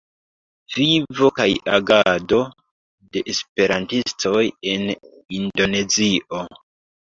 [0.75, 1.45] Vivo kaj
[1.79, 2.41] agado
[3.13, 4.43] de esperantistoj
[4.75, 4.91] en
[5.45, 6.45] Indonezio".